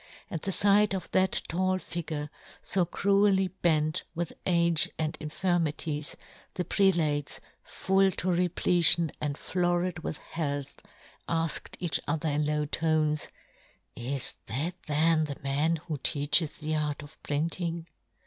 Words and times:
At 0.31 0.41
the 0.41 0.51
fight 0.51 0.95
of 0.95 1.11
that 1.11 1.43
tall 1.47 1.77
figure, 1.77 2.31
fo 2.63 2.85
cruelly 2.85 3.49
bent 3.49 4.01
with 4.15 4.33
age 4.47 4.89
and 4.97 5.15
infirmities, 5.19 6.15
the 6.55 6.65
prelates, 6.65 7.39
full 7.63 8.09
to 8.13 8.31
repletion 8.31 9.11
and 9.21 9.37
florid 9.37 9.97
John 9.97 10.01
Gutenberg. 10.01 10.03
1 10.03 10.03
1 10.03 10.03
1 10.03 10.03
with 10.03 10.17
health, 10.57 10.79
afked 11.29 11.77
each 11.79 11.99
other 12.07 12.29
in 12.29 12.47
low 12.47 12.65
tones," 12.65 13.27
Is 13.95 14.33
that 14.47 14.73
then 14.87 15.25
the 15.25 15.37
man 15.43 15.75
who" 15.75 15.97
teaches 15.99 16.49
the 16.57 16.75
art 16.77 17.03
of 17.03 17.21
printing 17.21 17.85